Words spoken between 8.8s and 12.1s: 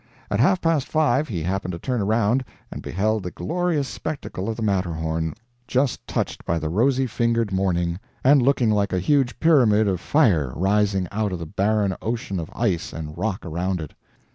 a huge pyramid of fire rising out of the barren